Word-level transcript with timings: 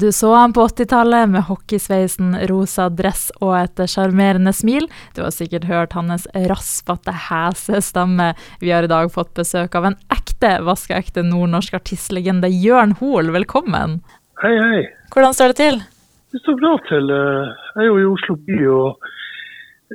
Du 0.00 0.12
så 0.12 0.34
han 0.34 0.52
på 0.52 0.60
80-tallet 0.60 1.30
med 1.32 1.46
hockeysveisen, 1.48 2.34
rosa 2.50 2.90
dress 2.92 3.30
og 3.38 3.54
et 3.56 3.80
sjarmerende 3.88 4.52
smil. 4.52 4.90
Du 5.16 5.22
har 5.24 5.32
sikkert 5.32 5.64
hørt 5.70 5.94
hans 5.96 6.26
raspete, 6.50 7.14
hese 7.30 7.80
stemme. 7.80 8.26
Vi 8.60 8.74
har 8.74 8.84
i 8.84 8.90
dag 8.92 9.08
fått 9.14 9.32
besøk 9.38 9.72
av 9.78 9.86
en 9.88 9.96
ekte, 10.12 10.50
vaskeekte 10.66 11.24
nordnorsk 11.24 11.78
artistlegende. 11.78 12.50
Jørn 12.52 12.92
Hoel, 13.00 13.32
velkommen. 13.38 14.02
Hei, 14.42 14.52
hei. 14.60 14.82
Hvordan 15.14 15.38
står 15.38 15.54
det 15.54 15.58
til? 15.62 15.80
Det 16.34 16.42
står 16.42 16.60
bra 16.60 16.74
til. 16.90 17.14
Jeg 17.16 17.86
er 17.86 17.88
jo 17.88 17.96
i 18.02 18.06
Oslo 18.10 18.36
by, 18.50 18.60
og 18.74 19.08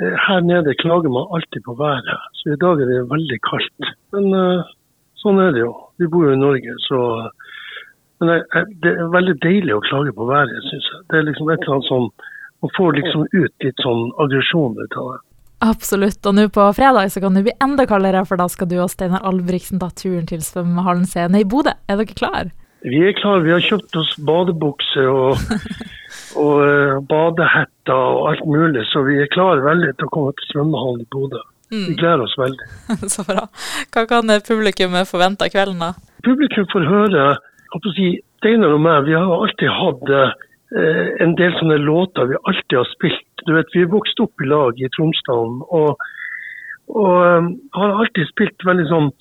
eh, 0.02 0.18
her 0.26 0.42
nede 0.48 0.74
klager 0.82 1.14
man 1.14 1.30
alltid 1.38 1.62
på 1.68 1.78
været. 1.78 2.26
Så 2.42 2.56
i 2.56 2.62
dag 2.66 2.82
er 2.82 2.90
det 2.90 3.06
veldig 3.14 3.40
kaldt. 3.52 3.94
Men 4.18 4.34
eh, 4.34 4.74
sånn 5.22 5.46
er 5.46 5.54
det 5.54 5.62
jo. 5.62 5.76
Vi 6.02 6.10
bor 6.10 6.26
jo 6.26 6.34
i 6.34 6.42
Norge, 6.42 6.80
så 6.90 7.06
men 8.22 8.46
det 8.84 8.94
er 8.94 9.10
veldig 9.14 9.36
deilig 9.42 9.74
å 9.76 9.84
klage 9.88 10.14
på 10.14 10.28
været, 10.30 10.62
syns 10.70 10.88
jeg. 10.94 11.02
Det 11.10 11.20
er 11.20 11.28
liksom 11.28 11.50
et 11.50 11.66
eller 11.66 11.80
annet 11.80 11.90
sånn 11.90 12.08
Man 12.62 12.70
får 12.76 12.92
liksom 12.94 13.24
ut 13.34 13.64
litt 13.66 13.80
sånn 13.82 14.02
aggresjon 14.22 14.76
ut 14.78 14.96
av 15.02 15.06
det. 15.16 15.20
Absolutt. 15.66 16.20
Og 16.30 16.36
nå 16.38 16.44
på 16.54 16.66
fredag 16.78 17.10
så 17.10 17.22
kan 17.24 17.34
det 17.34 17.42
bli 17.48 17.54
enda 17.62 17.88
kaldere, 17.90 18.22
for 18.30 18.38
da 18.38 18.46
skal 18.50 18.70
du 18.70 18.76
og 18.82 18.92
Steinar 18.94 19.26
Albrigtsen 19.26 19.82
ta 19.82 19.90
turen 19.90 20.28
til 20.30 20.44
svømmehallen 20.46 21.08
scene 21.10 21.42
i 21.42 21.48
Bodø. 21.48 21.74
Er 21.90 21.98
dere 21.98 22.18
klar? 22.18 22.52
Vi 22.86 23.02
er 23.06 23.14
klar. 23.18 23.44
Vi 23.46 23.54
har 23.54 23.62
kjøpt 23.66 23.98
oss 23.98 24.16
badebukse 24.26 25.06
og, 25.10 25.42
og 26.44 26.62
uh, 26.66 26.98
badehetter 27.10 27.98
og 27.98 28.32
alt 28.32 28.46
mulig, 28.50 28.88
så 28.90 29.06
vi 29.06 29.20
er 29.22 29.30
klare 29.34 29.66
veldig 29.66 29.94
til 29.98 30.10
å 30.10 30.14
komme 30.14 30.34
til 30.38 30.50
svømmehallen 30.54 31.06
i 31.06 31.10
Bodø. 31.14 31.44
Mm. 31.72 31.86
Vi 31.88 31.98
gleder 32.00 32.26
oss 32.26 32.34
veldig. 32.38 32.70
så 33.14 33.26
bra. 33.28 33.46
Hva 33.94 34.08
kan 34.10 34.34
publikum 34.48 34.98
forvente 35.10 35.46
av 35.46 35.54
kvelden, 35.54 35.82
da? 35.86 35.94
Publikum 36.26 36.66
får 36.74 36.90
høre 36.90 37.28
si, 37.96 38.20
Steinar 38.42 38.76
og 38.76 38.82
meg 38.84 39.06
vi 39.08 39.16
har 39.16 39.32
alltid 39.32 39.70
hatt 39.70 40.10
eh, 40.16 41.08
en 41.24 41.36
del 41.40 41.54
sånne 41.60 41.78
låter 41.82 42.32
vi 42.32 42.40
alltid 42.44 42.78
har 42.78 42.90
spilt. 42.92 43.28
Du 43.46 43.54
vet, 43.56 43.70
Vi 43.74 43.82
er 43.82 43.92
vokst 43.92 44.20
opp 44.20 44.42
i 44.42 44.48
lag 44.48 44.80
i 44.80 44.90
Tromsdalen 44.96 45.62
og, 45.70 45.98
og 46.92 47.16
um, 47.38 47.52
har 47.74 48.02
alltid 48.04 48.30
spilt 48.30 48.66
veldig 48.66 48.88
sånn 48.90 49.12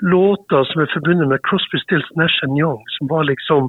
låter 0.00 0.64
som 0.70 0.82
er 0.82 0.92
forbundet 0.94 1.28
med 1.28 1.42
Crosby, 1.42 1.80
Stills, 1.82 2.08
Nash 2.16 2.38
Young, 2.46 2.84
som 2.96 3.10
var 3.10 3.26
liksom 3.26 3.68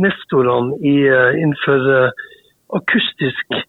nestorene 0.00 0.78
uh, 0.78 1.32
innenfor 1.36 1.88
uh, 1.90 2.28
akustisk 2.78 3.60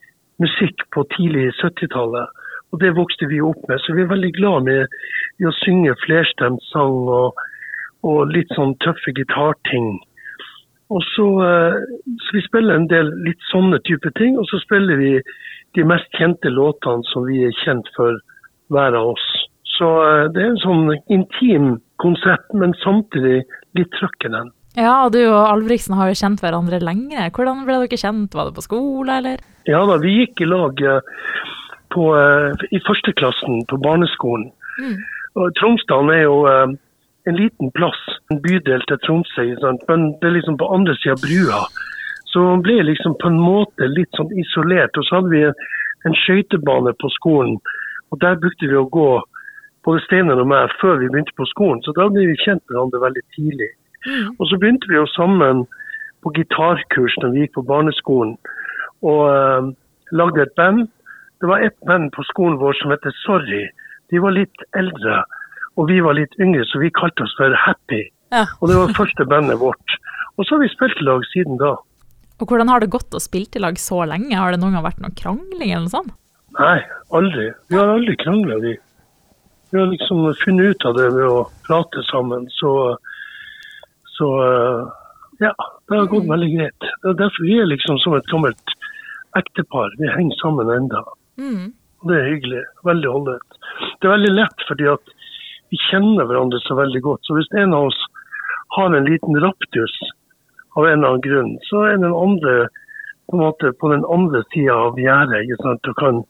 musikk 0.41 0.85
på 0.93 1.03
tidlig 1.15 1.51
70-tallet. 1.61 2.29
Og 2.71 2.79
Det 2.79 2.93
vokste 2.95 3.27
vi 3.27 3.41
opp 3.43 3.67
med. 3.67 3.81
Så 3.83 3.93
vi 3.93 4.05
er 4.05 4.13
veldig 4.13 4.31
glad 4.37 4.67
med 4.69 4.93
i 5.41 5.47
å 5.47 5.55
synge 5.59 5.97
flerstemt 6.05 6.63
sang 6.69 7.09
og 7.11 7.39
og 8.07 8.31
litt 8.33 8.49
sånn 8.57 8.73
tøffe 8.83 9.13
gitarting. 9.17 9.99
Og 10.91 11.03
så, 11.15 11.27
eh, 11.45 11.77
så 12.23 12.31
Vi 12.33 12.41
spiller 12.47 12.75
en 12.75 12.87
del 12.87 13.11
litt 13.25 13.39
sånne 13.51 13.79
type 13.87 14.11
ting, 14.17 14.37
og 14.37 14.45
så 14.49 14.59
spiller 14.59 14.97
vi 14.97 15.21
de 15.75 15.83
mest 15.83 16.09
kjente 16.19 16.51
låtene 16.51 17.03
som 17.13 17.23
vi 17.25 17.45
er 17.47 17.55
kjent 17.63 17.87
for 17.95 18.19
hver 18.69 18.95
av 18.95 19.13
oss. 19.13 19.27
Så 19.77 19.87
eh, 20.03 20.27
det 20.33 20.41
er 20.41 20.49
en 20.51 20.65
sånn 20.65 20.91
intim 21.09 21.77
konsert, 22.03 22.49
men 22.53 22.75
samtidig 22.83 23.45
litt 23.77 23.93
trøkk 23.99 24.27
i 24.27 24.33
den. 24.35 24.51
Ja, 24.75 25.09
du 25.11 25.19
og 25.27 25.47
Albrigtsen 25.51 25.95
har 25.99 26.07
jo 26.09 26.19
kjent 26.19 26.43
hverandre 26.43 26.79
lenge. 26.79 27.29
Hvordan 27.35 27.65
ble 27.67 27.81
dere 27.83 27.99
kjent? 27.99 28.35
Var 28.35 28.47
det 28.47 28.55
på 28.55 28.67
skole, 28.67 29.17
eller? 29.19 29.39
Ja 29.67 29.83
da, 29.85 29.97
vi 29.99 30.21
gikk 30.21 30.43
i 30.43 30.47
lag 30.47 30.79
eh, 30.83 31.01
på, 31.91 32.05
i 32.71 32.79
førsteklassen 32.87 33.65
på 33.67 33.79
barneskolen. 33.83 34.47
Mm. 34.79 34.95
Og 35.39 35.51
Tromsdalen 35.59 36.11
er 36.15 36.23
jo 36.23 36.37
en 37.29 37.37
liten 37.37 37.71
plass, 37.77 37.99
en 38.31 38.41
bydel 38.41 38.83
til 38.89 38.99
Tromsø, 39.05 39.43
men 39.89 40.05
det 40.19 40.27
er 40.27 40.37
liksom 40.37 40.57
på 40.57 40.69
andre 40.75 40.95
sida 40.97 41.15
av 41.17 41.23
brua. 41.25 41.61
Så 42.31 42.43
man 42.45 42.63
ble 42.65 42.79
liksom 42.87 43.17
på 43.21 43.29
en 43.29 43.39
måte 43.41 43.89
litt 43.91 44.11
sånn 44.17 44.31
isolert. 44.39 44.95
Og 44.97 45.05
så 45.07 45.19
hadde 45.19 45.33
vi 45.33 45.43
en, 45.49 45.65
en 46.07 46.15
skøytebane 46.23 46.95
på 47.01 47.11
skolen, 47.17 47.59
og 48.11 48.21
der 48.23 48.39
brukte 48.39 48.69
vi 48.71 48.79
å 48.79 48.87
gå, 48.91 49.09
både 49.85 50.03
Steinar 50.05 50.41
og 50.41 50.49
meg, 50.51 50.71
før 50.81 50.99
vi 51.01 51.09
begynte 51.11 51.35
på 51.37 51.47
skolen. 51.51 51.83
Så 51.85 51.93
da 51.97 52.07
ble 52.11 52.25
vi 52.29 52.39
kjent 52.43 52.63
med 52.65 52.75
hverandre 52.75 53.03
veldig 53.05 53.23
tidlig. 53.35 53.69
Mm. 54.07 54.31
Og 54.37 54.47
så 54.49 54.59
begynte 54.61 54.89
vi 54.89 54.97
jo 54.97 55.05
sammen 55.13 55.65
på 56.21 56.33
gitarkurs 56.37 57.17
når 57.21 57.33
vi 57.33 57.45
gikk 57.45 57.55
på 57.57 57.67
barneskolen, 57.69 58.35
og 59.01 59.21
uh, 59.25 59.69
lagde 60.13 60.43
et 60.45 60.57
band. 60.57 60.85
Det 61.41 61.49
var 61.49 61.63
ett 61.65 61.77
band 61.89 62.11
på 62.13 62.25
skolen 62.29 62.59
vår 62.61 62.77
som 62.77 62.93
heter 62.93 63.15
Sorry. 63.23 63.63
De 64.13 64.21
var 64.21 64.35
litt 64.35 64.65
eldre. 64.77 65.23
Og 65.79 65.87
vi 65.89 66.01
var 66.03 66.17
litt 66.17 66.33
yngre, 66.41 66.65
så 66.67 66.81
vi 66.81 66.91
kalte 66.93 67.23
oss 67.25 67.35
for 67.37 67.53
Happy. 67.65 68.03
Ja. 68.31 68.45
Og 68.59 68.71
det 68.71 68.79
var 68.79 68.95
første 68.97 69.25
bandet 69.27 69.59
vårt. 69.61 69.97
Og 70.37 70.45
så 70.45 70.55
har 70.55 70.63
vi 70.63 70.71
spilt 70.71 70.99
i 70.99 71.07
lag 71.07 71.23
siden 71.31 71.59
da. 71.61 71.75
Og 72.41 72.49
Hvordan 72.49 72.71
har 72.71 72.81
det 72.81 72.91
gått 72.93 73.13
å 73.13 73.21
spille 73.21 73.51
i 73.53 73.61
lag 73.61 73.77
så 73.79 74.01
lenge? 74.09 74.33
Har 74.33 74.53
det 74.53 74.61
noen 74.61 74.77
gang 74.77 74.85
vært 74.87 75.01
noe 75.03 75.13
krangling 75.17 75.69
eller 75.69 75.85
noe 75.85 75.93
sånt? 75.93 76.15
Nei, 76.57 76.79
aldri. 77.15 77.51
Vi 77.69 77.77
har 77.77 77.91
aldri 77.93 78.15
krangla, 78.19 78.57
vi. 78.63 78.73
Vi 79.71 79.79
har 79.79 79.87
liksom 79.87 80.25
funnet 80.41 80.73
ut 80.73 80.85
av 80.89 80.97
det 80.97 81.07
ved 81.15 81.27
å 81.29 81.43
prate 81.67 82.03
sammen. 82.09 82.47
Så, 82.57 82.71
så 84.17 84.31
ja, 85.39 85.53
det 85.87 85.99
har 85.99 86.09
gått 86.11 86.27
veldig 86.27 86.49
greit. 86.57 86.89
Det 87.03 87.13
er 87.13 87.21
derfor 87.21 87.47
vi 87.47 87.59
er 87.61 87.69
liksom 87.69 88.01
som 88.03 88.17
et 88.17 88.27
gammelt 88.33 88.75
ektepar. 89.39 89.93
Vi 90.01 90.09
henger 90.11 90.41
sammen 90.41 90.73
enda. 90.73 91.05
Mm. 91.39 91.71
Det 92.09 92.17
er 92.17 92.29
hyggelig. 92.33 92.65
Veldig 92.89 93.15
holdent. 93.15 93.57
Det 94.01 94.09
er 94.09 94.15
veldig 94.17 94.33
lett 94.33 94.67
fordi 94.67 94.89
at 94.91 95.15
kjenner 95.91 96.27
hverandre 96.29 96.59
så 96.63 96.77
veldig 96.79 97.01
godt. 97.05 97.25
Så 97.27 97.37
hvis 97.37 97.51
en 97.59 97.75
av 97.77 97.89
oss 97.91 97.99
har 98.77 98.95
en 98.95 99.07
liten 99.07 99.39
raptus 99.43 99.97
av 100.79 100.87
en 100.87 100.93
eller 100.97 101.09
annen 101.09 101.25
grunn, 101.25 101.51
så 101.67 101.83
er 101.89 101.99
den 101.99 102.15
andre 102.15 102.55
på, 103.27 103.37
en 103.37 103.43
måte, 103.43 103.73
på 103.79 103.91
den 103.91 104.07
andre 104.11 104.43
sida 104.53 104.75
av 104.87 104.99
gjerdet 104.99 105.43
og 105.59 105.93
kan 105.99 106.23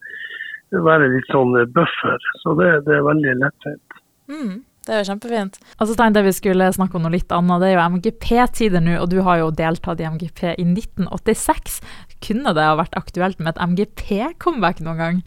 være 0.72 1.12
litt 1.16 1.30
sånn 1.34 1.56
buffer. 1.76 2.28
Så 2.44 2.56
det, 2.60 2.74
det 2.88 2.98
er 2.98 3.08
veldig 3.08 3.38
lettvint. 3.42 4.02
Mm, 4.32 4.62
det 4.88 4.94
er 4.94 5.02
jo 5.02 5.10
kjempefint. 5.12 5.60
Altså, 5.78 5.94
Stein, 5.94 6.10
tenkte 6.10 6.24
jeg 6.24 6.30
vi 6.30 6.38
skulle 6.40 6.72
snakke 6.78 6.98
om 6.98 7.06
noe 7.06 7.14
litt 7.14 7.34
annet. 7.36 7.62
Det 7.62 7.70
er 7.70 7.76
jo 7.76 7.88
MGP-tider 7.98 8.86
nå, 8.86 8.98
og 9.04 9.12
du 9.12 9.20
har 9.26 9.42
jo 9.42 9.52
deltatt 9.54 10.02
i 10.02 10.08
MGP 10.10 10.44
i 10.56 10.66
1986. 10.66 11.80
Kunne 12.26 12.56
det 12.58 12.66
ha 12.66 12.78
vært 12.80 12.98
aktuelt 12.98 13.42
med 13.42 13.54
et 13.54 13.64
MGP-comeback 13.66 14.82
noen 14.86 15.02
gang? 15.02 15.22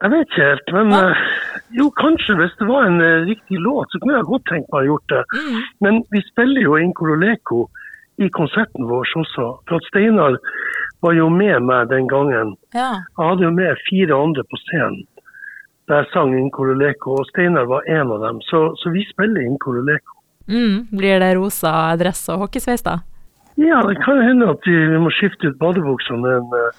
Jeg 0.00 0.14
vet 0.14 0.30
ikke 0.30 0.48
helt, 0.48 0.70
men 0.72 0.94
ja. 0.96 1.08
Jo, 1.76 1.90
kanskje 2.00 2.36
hvis 2.38 2.56
det 2.60 2.66
var 2.68 2.88
en 2.88 3.00
uh, 3.02 3.26
riktig 3.28 3.60
låt, 3.62 3.92
så 3.92 4.00
kunne 4.00 4.18
jeg 4.18 4.28
godt 4.30 4.48
tenkt 4.50 4.72
meg 4.72 4.82
å 4.82 4.90
gjort 4.94 5.12
det. 5.12 5.22
Mm. 5.36 5.60
Men 5.86 6.02
vi 6.14 6.22
spiller 6.28 6.66
jo 6.66 6.78
Inkololeko 6.80 7.66
i 8.20 8.28
konserten 8.36 8.88
vår 8.90 9.06
også. 9.22 9.46
For 9.68 9.78
at 9.78 9.88
Steinar 9.88 10.36
var 11.00 11.16
jo 11.16 11.28
med 11.32 11.64
meg 11.68 11.88
den 11.92 12.08
gangen. 12.10 12.56
Ja. 12.76 12.92
Jeg 13.16 13.22
hadde 13.22 13.46
jo 13.46 13.54
med 13.56 13.84
fire 13.88 14.18
andre 14.18 14.44
på 14.50 14.60
scenen 14.66 15.06
der 15.90 16.04
jeg 16.04 16.12
sang 16.12 16.34
Inkololeko, 16.38 17.16
og 17.18 17.26
Steinar 17.32 17.66
var 17.66 17.86
en 17.90 18.12
av 18.14 18.20
dem. 18.22 18.36
Så, 18.46 18.60
så 18.78 18.92
vi 18.94 19.02
spiller 19.08 19.42
Inkololeko. 19.42 20.20
Mm. 20.46 20.86
Blir 20.94 21.18
det 21.18 21.32
rosa 21.34 21.72
dress 21.98 22.22
og 22.30 22.44
hockeysveis, 22.44 22.84
da? 22.86 23.00
Ja, 23.58 23.80
det 23.88 23.98
kan 24.04 24.22
hende 24.22 24.52
at 24.54 24.62
vi, 24.66 24.76
vi 24.92 25.00
må 25.02 25.10
skifte 25.14 25.50
ut 25.50 25.58
badebuksene 25.58 26.22
med 26.22 26.36
en 26.36 26.54
uh, 26.54 26.78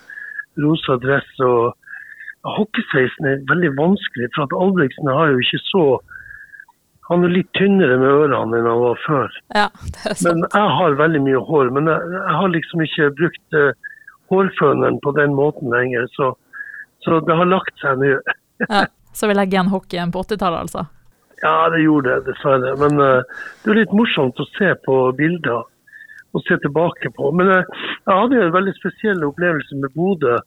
rosa 0.64 0.96
dress 1.04 1.28
og 1.44 1.76
hockeysveisen 2.48 3.28
er 3.28 3.44
veldig 3.50 3.72
vanskelig. 3.78 4.30
For 4.36 4.48
at 4.48 4.58
Albrigtsen 4.58 5.12
har 5.12 5.32
jo 5.34 5.44
ikke 5.44 5.62
så 5.70 5.86
Han 7.12 7.26
er 7.28 7.34
litt 7.34 7.50
tynnere 7.58 7.98
med 8.00 8.08
ørene 8.08 8.60
enn 8.62 8.68
han 8.70 8.80
var 8.80 9.00
før. 9.04 9.34
Ja, 9.52 9.66
men 10.24 10.46
jeg 10.46 10.68
har 10.78 10.94
veldig 10.96 11.20
mye 11.26 11.42
hår. 11.44 11.72
Men 11.76 11.90
jeg, 11.92 12.12
jeg 12.14 12.36
har 12.40 12.54
liksom 12.54 12.84
ikke 12.86 13.10
brukt 13.18 13.58
uh, 13.58 13.98
hårføneren 14.32 15.00
på 15.04 15.12
den 15.18 15.34
måten 15.36 15.74
lenger. 15.76 16.08
Så, 16.16 16.30
så 17.04 17.20
det 17.28 17.36
har 17.36 17.50
lagt 17.52 17.84
seg 17.84 18.00
nå. 18.00 18.14
ja, 18.64 18.86
så 19.12 19.28
vi 19.28 19.36
legger 19.36 19.58
igjen 19.58 19.74
hockeyen 19.74 20.14
på 20.16 20.24
80-tallet, 20.24 20.70
altså? 20.70 20.86
Ja, 21.42 21.68
det 21.74 21.84
gjorde 21.84 22.16
det, 22.16 22.30
dessverre. 22.30 22.78
Men 22.80 23.04
uh, 23.04 23.44
det 23.66 23.74
er 23.74 23.82
litt 23.82 23.98
morsomt 23.98 24.40
å 24.40 24.48
se 24.54 24.72
på 24.88 25.02
bilder 25.20 25.68
og 26.32 26.48
se 26.48 26.56
tilbake 26.64 27.12
på. 27.18 27.34
Men 27.36 27.52
uh, 27.52 27.84
jeg 28.06 28.22
hadde 28.22 28.40
jo 28.40 28.48
en 28.48 28.56
veldig 28.56 28.78
spesiell 28.80 29.28
opplevelse 29.28 29.84
med 29.84 30.00
Bodø. 30.00 30.40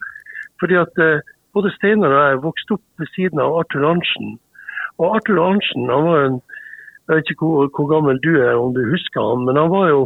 fordi 0.63 0.81
at 0.81 1.05
både 1.55 1.73
Steinar 1.77 2.13
og 2.15 2.25
jeg 2.25 2.43
vokste 2.45 2.77
opp 2.77 3.03
ved 3.03 3.11
siden 3.15 3.43
av 3.43 3.55
Arthur 3.61 3.87
Arntzen. 3.91 4.37
Og 4.99 5.17
Arthur 5.19 5.41
Arntzen 5.47 5.89
han 5.91 6.11
var 6.11 6.27
en 6.27 6.43
Jeg 7.05 7.19
vet 7.19 7.31
ikke 7.35 7.45
hvor, 7.45 7.67
hvor, 7.77 7.87
gammel 7.91 8.19
du 8.25 8.31
er, 8.41 8.55
om 8.57 8.71
du 8.73 8.81
husker 8.89 9.21
han, 9.21 9.43
men 9.45 9.59
han 9.61 9.69
var 9.69 9.91
jo 9.91 10.05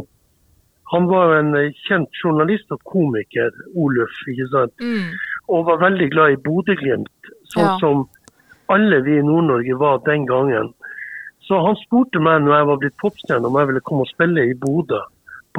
han 0.91 1.05
var 1.07 1.31
en 1.37 1.53
kjent 1.85 2.09
journalist 2.23 2.73
og 2.75 2.81
komiker, 2.91 3.53
Oluf, 3.71 4.17
ikke 4.27 4.47
sant? 4.51 4.73
Mm. 4.83 5.13
og 5.47 5.67
var 5.69 5.79
veldig 5.85 6.09
glad 6.11 6.33
i 6.33 6.41
Bodø-Glimt, 6.43 7.29
sånn 7.53 7.69
ja. 7.69 7.77
som 7.79 8.03
alle 8.73 8.99
vi 9.05 9.15
i 9.15 9.23
Nord-Norge 9.23 9.77
var 9.79 10.01
den 10.09 10.25
gangen. 10.27 10.73
Så 11.47 11.61
han 11.65 11.77
spurte 11.85 12.19
meg 12.21 12.43
når 12.43 12.55
jeg 12.57 12.67
var 12.69 12.81
blitt 12.83 12.97
popstjerne 13.01 13.47
om 13.47 13.57
jeg 13.61 13.71
ville 13.71 13.85
komme 13.85 14.03
og 14.05 14.11
spille 14.11 14.43
i 14.49 14.57
Bodø, 14.65 14.99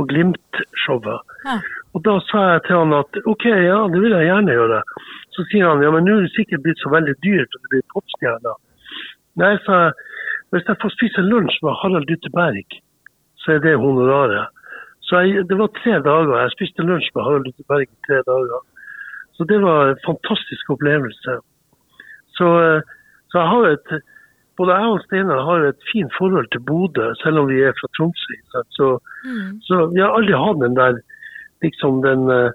på 0.00 0.08
Glimt-showet. 0.10 1.32
Ja. 1.44 1.56
Og 1.94 2.04
Da 2.06 2.16
sa 2.26 2.42
jeg 2.54 2.62
til 2.66 2.80
han 2.80 2.94
at 2.96 3.18
OK, 3.26 3.44
ja, 3.46 3.80
det 3.92 4.00
vil 4.02 4.14
jeg 4.16 4.28
gjerne 4.30 4.56
gjøre. 4.56 4.82
Så 5.36 5.46
sier 5.50 5.68
han 5.68 5.82
ja, 5.84 5.90
men 5.94 6.06
nå 6.06 6.16
er 6.16 6.26
det 6.26 6.36
sikkert 6.36 6.64
blitt 6.64 6.80
så 6.82 6.92
veldig 6.92 7.16
dyrt 7.24 7.50
at 7.56 7.64
det 7.64 7.72
blir 7.74 7.90
popstjerne. 7.94 8.54
Nei, 9.40 9.56
sa 9.66 9.82
jeg, 9.84 10.06
hvis 10.50 10.66
jeg 10.66 10.80
får 10.82 10.94
spise 10.96 11.26
lunsj 11.26 11.58
med 11.62 11.76
Harald 11.82 12.08
Dytteberg, 12.10 12.80
så 13.42 13.56
er 13.56 13.62
det 13.64 13.76
honoraret. 13.82 14.56
Så 15.06 15.20
jeg, 15.24 15.44
det 15.50 15.58
var 15.58 15.70
tre 15.74 15.98
dager. 16.06 16.36
Jeg 16.38 16.54
spiste 16.54 16.86
lunsj 16.86 17.10
med 17.14 17.24
Harald 17.26 17.46
Dytte 17.48 17.66
Berg 17.70 17.88
i 17.88 18.02
tre 18.06 18.20
dager. 18.28 18.60
Så 19.34 19.46
det 19.50 19.58
var 19.62 19.90
en 19.90 20.02
fantastisk 20.06 20.70
opplevelse. 20.74 21.38
Så, 22.36 22.50
eh, 22.62 22.82
så 23.32 23.40
jeg 23.40 23.52
har 23.54 23.66
et 23.70 23.94
både 24.60 24.76
jeg 24.76 24.94
og 24.94 25.04
Steinar 25.04 25.46
har 25.46 25.64
et 25.68 25.86
fint 25.88 26.12
forhold 26.18 26.48
til 26.52 26.62
Bodø, 26.68 27.06
selv 27.22 27.40
om 27.42 27.48
vi 27.48 27.62
er 27.64 27.72
fra 27.78 27.88
Tromsø. 27.96 28.36
Så, 28.76 28.90
mm. 29.24 29.60
så, 29.66 29.86
vi 29.94 30.02
har 30.04 30.12
aldri 30.16 30.36
hatt 30.36 30.60
den 30.60 30.76
der 30.76 31.00
liksom 31.64 32.02
den 32.04 32.28
eh, 32.32 32.52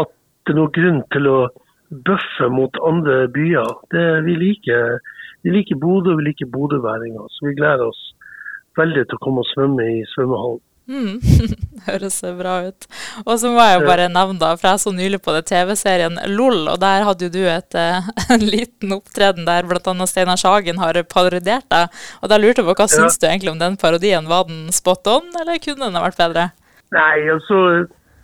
At 0.00 0.10
det 0.46 0.54
er 0.54 0.58
noen 0.58 0.74
grunn 0.76 1.00
til 1.14 1.30
å 1.30 1.38
bøffe 2.06 2.50
mot 2.50 2.78
andre 2.86 3.26
byer. 3.34 3.72
Det, 3.94 4.04
vi 4.26 4.34
liker, 4.42 4.98
vi 5.46 5.54
liker 5.54 5.78
Bodø, 5.82 6.16
vi 6.18 6.28
liker 6.28 6.50
bodøværinger. 6.50 7.30
Så 7.30 7.48
vi 7.48 7.56
gleder 7.58 7.86
oss 7.86 8.02
veldig 8.78 9.06
til 9.06 9.18
å 9.18 9.24
komme 9.24 9.42
og 9.42 9.50
svømme 9.54 9.86
i 9.96 10.02
svømmehallen. 10.14 10.62
Mm. 10.86 11.18
Høres 11.86 12.20
bra 12.38 12.54
ut. 12.68 12.86
Og 13.24 13.32
så 13.40 13.50
må 13.50 13.62
jeg 13.62 13.80
jo 13.80 13.86
bare 13.88 14.06
nevne, 14.10 14.38
da, 14.38 14.52
for 14.58 14.70
jeg 14.70 14.82
så 14.84 14.92
nylig 14.94 15.20
på 15.22 15.34
det 15.34 15.44
TV-serien 15.50 16.18
LOL, 16.30 16.68
og 16.72 16.78
der 16.82 17.06
hadde 17.06 17.26
jo 17.26 17.32
du 17.34 17.42
et, 17.50 17.78
eh, 17.78 18.10
en 18.34 18.44
liten 18.46 18.94
opptreden 18.96 19.48
der 19.48 19.66
bl.a. 19.66 19.96
Steinar 20.06 20.40
Sagen 20.40 20.82
har 20.82 20.98
parodiert 21.10 21.66
deg. 21.72 21.98
Og 22.22 22.30
da 22.30 22.38
lurte 22.38 22.62
jeg 22.62 22.68
på 22.68 22.76
hva 22.76 22.86
ja. 22.86 22.94
syns 22.94 23.18
du 23.18 23.26
egentlig 23.28 23.54
om 23.54 23.62
den 23.62 23.78
parodien? 23.80 24.30
Var 24.30 24.46
den 24.50 24.66
spot 24.74 25.10
on, 25.10 25.34
eller 25.42 25.62
kunne 25.62 25.88
den 25.88 25.98
ha 25.98 26.06
vært 26.06 26.22
bedre? 26.22 26.50
Nei, 26.94 27.26
altså 27.34 27.58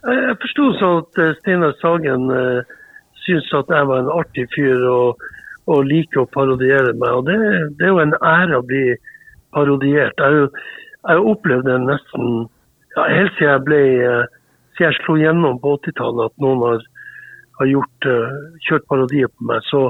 Jeg 0.07 0.39
forsto 0.43 0.69
sånn 0.79 1.01
at 1.03 1.23
eh, 1.23 1.35
Steinar 1.41 1.75
Sagen 1.83 2.31
uh, 2.31 2.79
syns 3.27 3.51
at 3.55 3.71
jeg 3.71 3.87
var 3.91 4.03
en 4.03 4.11
artig 4.11 4.49
fyr 4.55 4.83
og, 4.91 5.23
og 5.71 5.83
liker 5.87 6.25
å 6.25 6.31
parodiere 6.31 6.95
meg. 6.95 7.11
Og 7.11 7.27
det, 7.27 7.39
det 7.79 7.87
er 7.87 7.93
jo 7.93 8.03
en 8.03 8.17
ære 8.19 8.59
å 8.59 8.67
bli 8.67 8.87
parodiert. 9.55 10.19
Jeg 10.19 10.27
er 10.27 10.41
jo 10.41 10.49
jeg 11.09 11.27
opplevde 11.33 11.79
nesten 11.83 12.27
ja, 12.97 13.07
helt 13.09 13.35
siden 13.39 13.51
jeg 13.51 13.65
ble 13.67 13.81
eh, 14.07 14.25
siden 14.77 14.89
jeg 14.89 14.99
slo 15.01 15.17
gjennom 15.21 15.61
på 15.63 15.77
80-tallet 15.81 16.31
at 16.31 16.45
noen 16.45 16.63
har, 16.67 16.85
har 17.61 17.69
gjort, 17.69 18.09
uh, 18.09 18.37
kjørt 18.67 18.87
parodier 18.89 19.31
på 19.33 19.49
meg. 19.51 19.65
Så 19.69 19.83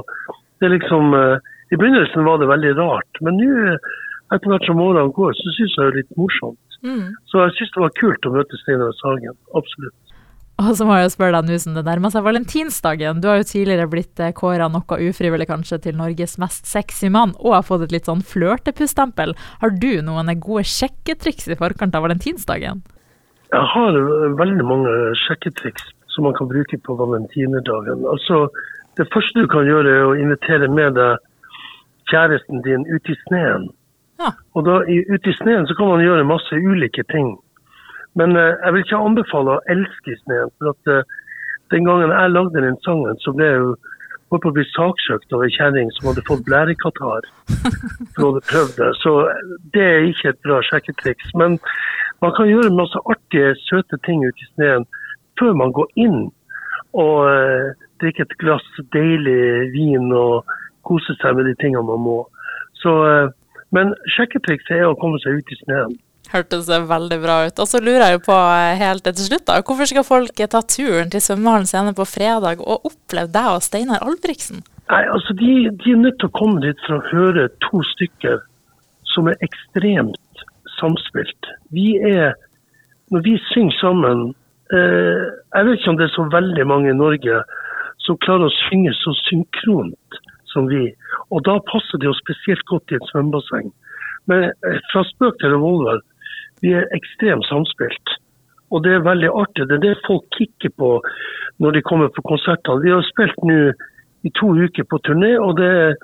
det 0.59 0.67
er 0.67 0.73
liksom 0.75 1.15
uh, 1.15 1.37
I 1.71 1.79
begynnelsen 1.79 2.27
var 2.27 2.41
det 2.41 2.49
veldig 2.51 2.73
rart, 2.79 3.21
men 3.23 3.39
nå 3.39 3.77
etter 4.33 4.49
hvert 4.49 4.65
som 4.67 4.81
årene 4.81 5.13
går, 5.15 5.33
så 5.37 5.55
syns 5.55 5.75
jeg 5.77 5.83
det 5.83 5.91
er 5.91 5.99
litt 6.01 6.19
morsomt. 6.19 6.77
Mm. 6.83 7.13
Så 7.31 7.43
jeg 7.45 7.55
syns 7.57 7.73
det 7.75 7.83
var 7.83 7.97
kult 7.99 8.27
å 8.27 8.33
møte 8.33 8.59
Steinar 8.59 8.95
Sagen. 8.97 9.37
Absolutt. 9.55 9.95
Og 10.61 10.75
så 10.77 10.85
må 10.85 10.95
jeg 10.95 11.07
jo 11.07 11.13
spørre 11.15 11.39
deg 11.41 11.49
nå 11.49 11.57
som 11.59 11.73
det 11.73 11.83
nærmer 11.87 12.11
seg 12.13 12.25
valentinsdagen. 12.27 13.21
Du 13.23 13.27
har 13.29 13.39
jo 13.39 13.47
tidligere 13.49 13.89
blitt 13.89 14.21
eh, 14.21 14.33
kåra 14.37 14.67
noe 14.71 14.99
ufrivillig 15.07 15.47
kanskje 15.49 15.79
til 15.87 15.97
Norges 15.97 16.37
mest 16.41 16.69
sexy 16.69 17.09
mann, 17.13 17.33
og 17.41 17.57
har 17.57 17.65
fått 17.65 17.87
et 17.87 17.95
litt 17.95 18.09
sånn 18.09 18.21
flørtepussstempel. 18.21 19.33
Har 19.63 19.73
du 19.81 19.91
noen 20.05 20.29
gode 20.43 20.67
sjekketriks 20.69 21.49
i 21.49 21.57
forkant 21.59 21.97
av 21.97 22.05
valentinsdagen? 22.05 22.83
Jeg 23.53 23.69
har 23.73 23.97
veldig 24.37 24.65
mange 24.65 24.93
sjekketriks 25.25 25.89
som 26.13 26.27
man 26.27 26.37
kan 26.37 26.49
bruke 26.49 26.77
på 26.85 26.95
valentinerdagen. 27.01 28.05
Altså, 28.09 28.47
det 28.97 29.09
første 29.13 29.41
du 29.41 29.49
kan 29.49 29.65
gjøre, 29.65 29.89
er 29.89 30.09
å 30.09 30.17
invitere 30.17 30.69
med 30.69 30.93
deg 30.97 31.21
kjæresten 32.11 32.61
din 32.65 32.85
ut 32.93 33.09
i 33.09 33.17
sneen. 33.25 33.71
Ja. 34.21 34.33
Og 34.53 34.67
da 34.67 34.83
ute 34.85 35.29
i 35.29 35.37
sneen 35.39 35.65
så 35.67 35.77
kan 35.77 35.89
man 35.89 36.03
gjøre 36.05 36.27
masse 36.29 36.53
ulike 36.55 37.05
ting. 37.09 37.33
Men 38.19 38.37
uh, 38.37 38.53
jeg 38.63 38.73
vil 38.73 38.85
ikke 38.85 39.01
anbefale 39.07 39.57
å 39.57 39.63
elske 39.73 40.17
snøen. 40.21 40.53
For 40.59 40.73
at 40.73 40.91
uh, 40.91 41.19
den 41.73 41.87
gangen 41.89 42.13
jeg 42.13 42.33
lagde 42.33 42.65
den 42.65 42.79
sangen, 42.85 43.19
så 43.23 43.33
ble 43.35 43.49
jeg 43.49 43.61
jo 43.61 43.73
holdt 44.33 44.43
på 44.45 44.51
å 44.51 44.55
bli 44.55 44.65
saksøkt 44.71 45.35
av 45.35 45.43
ei 45.45 45.51
kjerring 45.53 45.91
som 45.93 46.09
hadde 46.09 46.25
fått 46.25 46.45
blærekatarr 46.47 47.27
for 48.15 48.23
å 48.23 48.29
hadde 48.31 48.45
prøvd 48.49 48.75
det. 48.79 48.91
Så 49.01 49.13
det 49.75 49.85
er 49.85 50.07
ikke 50.09 50.33
et 50.33 50.41
bra 50.45 50.59
sjekketriks. 50.69 51.33
Men 51.37 51.59
man 52.23 52.33
kan 52.37 52.49
gjøre 52.49 52.73
masse 52.73 53.01
artige, 53.09 53.53
søte 53.67 53.99
ting 54.07 54.25
ute 54.25 54.45
i 54.45 54.49
sneen 54.53 54.87
før 55.39 55.55
man 55.57 55.73
går 55.75 55.89
inn 56.01 56.19
og 56.93 57.15
uh, 57.25 57.73
drikker 58.01 58.27
et 58.27 58.37
glass 58.41 58.65
deilig 58.93 59.71
vin 59.73 60.11
og 60.17 60.49
koser 60.85 61.17
seg 61.21 61.37
med 61.37 61.47
de 61.49 61.55
tingene 61.61 61.85
man 61.87 62.01
må. 62.03 62.19
Så, 62.83 62.91
men 63.71 63.93
sjekketrikset 64.11 64.75
er 64.75 64.89
å 64.89 64.97
komme 64.99 65.21
seg 65.23 65.39
ut 65.39 65.53
i 65.55 65.57
sneen. 65.61 65.93
Hørtes 66.33 66.69
veldig 66.69 67.19
bra 67.21 67.35
ut. 67.47 67.59
Og 67.61 67.69
så 67.69 67.81
lurer 67.83 68.07
jeg 68.07 68.17
jo 68.17 68.23
på 68.25 68.35
eh, 68.35 68.75
helt 68.79 69.05
til 69.05 69.25
slutt, 69.27 69.45
da. 69.49 69.59
Hvorfor 69.61 69.89
skal 69.89 70.05
folk 70.07 70.39
ta 70.41 70.61
turen 70.65 71.11
til 71.13 71.21
svømmehallen 71.21 71.69
scene 71.69 71.93
på 71.97 72.07
fredag 72.09 72.63
og 72.63 72.87
oppleve 72.89 73.29
deg 73.35 73.49
og 73.51 73.61
Steinar 73.65 74.01
Albrigtsen? 74.01 74.63
Nei, 74.89 75.03
altså 75.13 75.35
de, 75.39 75.51
de, 75.79 75.93
er 75.93 76.01
nødt 76.01 76.17
til 76.19 76.31
å 76.31 76.37
komme 76.37 76.63
dit 76.63 76.79
for 76.87 76.97
å 76.97 77.11
høre 77.11 77.47
to 77.63 77.83
stykker 77.93 78.41
som 79.13 79.29
er 79.29 79.45
ekstremt 79.45 80.45
samspilt. 80.79 81.51
Vi 81.71 81.95
er 82.01 82.33
Når 83.13 83.21
vi 83.21 83.33
synger 83.51 83.75
sammen 83.77 84.21
eh, 84.73 85.25
Jeg 85.53 85.65
vet 85.67 85.79
ikke 85.79 85.91
om 85.91 85.97
det 85.99 86.05
er 86.07 86.15
så 86.15 86.23
veldig 86.33 86.65
mange 86.65 86.89
i 86.89 86.97
Norge 86.97 87.43
som 88.03 88.17
klarer 88.25 88.49
å 88.49 88.55
synge 88.69 88.91
så 88.97 89.13
synkront 89.21 90.17
som 90.51 90.67
vi. 90.67 90.87
Og 91.31 91.43
da 91.47 91.59
passer 91.69 92.01
det 92.01 92.09
jo 92.09 92.15
spesielt 92.17 92.65
godt 92.71 92.91
i 92.91 92.97
et 92.97 93.05
svømmebasseng. 93.11 93.69
Men 94.29 94.49
eh, 94.49 94.79
fra 94.91 95.05
spøk 95.11 95.39
til 95.39 95.53
revolver 95.55 96.01
vi 96.63 96.73
er 96.79 96.89
ekstremt 96.95 97.45
samspilt. 97.49 98.17
Og 98.73 98.83
det 98.85 98.95
er 98.95 99.05
veldig 99.05 99.29
artig. 99.29 99.67
Det 99.69 99.77
er 99.77 99.85
det 99.85 100.05
folk 100.07 100.25
kikker 100.37 100.73
på 100.79 100.91
når 101.61 101.75
de 101.75 101.85
kommer 101.85 102.09
på 102.15 102.23
konsertene. 102.25 102.81
Vi 102.81 102.93
har 102.93 103.03
spilt 103.05 103.43
nå 103.45 103.57
i 104.23 104.31
to 104.39 104.53
uker 104.55 104.87
på 104.89 104.99
turné, 105.05 105.35
og 105.37 105.57
det 105.59 105.69
er 105.69 105.97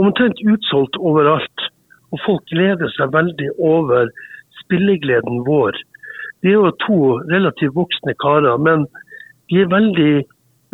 omtrent 0.00 0.40
utsolgt 0.46 0.96
overalt. 0.96 1.68
Og 2.14 2.22
folk 2.24 2.46
gleder 2.52 2.92
seg 2.94 3.12
veldig 3.12 3.50
over 3.58 4.08
spillegleden 4.62 5.42
vår. 5.48 5.76
Vi 6.42 6.52
er 6.52 6.60
jo 6.60 6.76
to 6.86 6.98
relativt 7.32 7.74
voksne 7.74 8.14
karer, 8.22 8.56
men 8.56 8.86
vi 9.50 9.60
er 9.64 9.72
veldig 9.72 10.24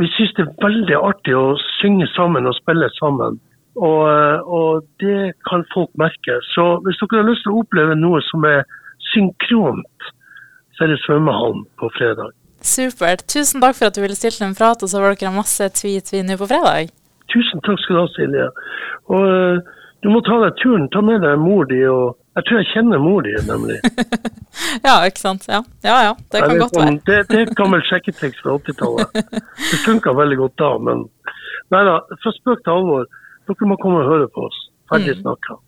vi 0.00 0.08
syns 0.14 0.32
det 0.36 0.46
er 0.46 0.52
veldig 0.64 0.96
artig 0.96 1.34
å 1.36 1.58
synge 1.80 2.06
sammen 2.14 2.48
og 2.48 2.56
spille 2.56 2.88
sammen. 2.96 3.36
Og, 3.76 4.04
og, 4.58 4.86
det 5.00 5.34
kan 5.48 5.64
folk 5.74 5.90
merke. 6.00 6.38
Så 6.54 6.80
hvis 6.84 6.98
dere 7.02 7.20
har 7.20 7.28
lyst 7.28 7.44
til 7.44 7.52
å 7.52 7.60
oppleve 7.60 7.98
noe 7.98 8.22
som 8.24 8.46
er 8.48 8.64
synkront, 9.12 10.10
så 10.76 10.86
er 10.86 10.94
det 10.94 11.00
svømmehallen 11.04 11.66
på 11.80 11.90
fredag. 11.96 12.32
Supert. 12.60 13.24
Tusen 13.28 13.62
takk 13.62 13.76
for 13.78 13.88
at 13.88 13.96
du 13.96 14.02
ville 14.04 14.16
stille 14.16 14.46
en 14.46 14.56
prat, 14.56 14.82
og 14.82 14.90
så 14.92 15.00
var 15.00 15.16
dere 15.16 15.32
masse 15.34 15.68
tweet 15.80 16.12
nå 16.26 16.36
på 16.40 16.48
fredag. 16.50 16.92
Tusen 17.32 17.62
takk 17.66 17.80
skal 17.82 17.96
du 17.96 18.00
ha, 18.02 18.08
Silje. 18.16 18.48
Og 19.10 19.28
uh, 19.28 19.76
du 20.04 20.08
må 20.12 20.20
ta 20.24 20.38
deg 20.44 20.58
turen. 20.60 20.88
Ta 20.92 21.02
med 21.04 21.22
deg 21.24 21.40
mor 21.40 21.68
di. 21.70 21.80
og 21.88 22.16
Jeg 22.38 22.46
tror 22.48 22.60
jeg 22.60 22.68
kjenner 22.72 23.02
mor 23.02 23.24
di, 23.26 23.32
nemlig. 23.48 23.78
ja, 24.86 24.96
ikke 25.08 25.22
sant. 25.22 25.48
Ja 25.48 25.62
ja, 25.84 25.96
ja 26.08 26.12
det 26.32 26.44
kan 26.44 26.60
godt 26.60 26.76
være. 26.78 26.98
det, 27.08 27.18
det 27.30 27.38
er 27.38 27.48
et 27.48 27.56
gammelt 27.58 27.88
sjekketriks 27.88 28.40
fra 28.44 28.56
80-tallet. 28.60 29.24
Det 29.70 29.80
funka 29.84 30.14
veldig 30.16 30.38
godt 30.44 30.56
da, 30.62 30.70
men 30.88 31.08
nei 31.74 31.82
da, 31.86 31.98
fra 32.22 32.36
spøk 32.36 32.62
til 32.64 32.76
alvor. 32.76 33.08
Dere 33.50 33.68
må 33.68 33.76
komme 33.82 34.04
og 34.04 34.08
høre 34.08 34.30
på 34.32 34.46
oss. 34.46 34.62
Ferdig 34.90 35.18
mm. 35.18 35.24
snakka. 35.24 35.58